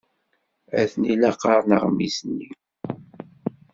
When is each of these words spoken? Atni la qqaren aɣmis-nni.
Atni 0.81 1.13
la 1.19 1.31
qqaren 1.35 1.75
aɣmis-nni. 1.77 2.49